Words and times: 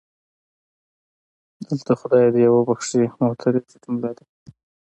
دلته 1.67 1.91
خدای 1.99 2.25
دې 2.33 2.41
یې 2.45 2.49
وبښي 2.55 3.03
معترضه 3.21 3.75
جمله 3.83 4.11
ده. 4.17 4.25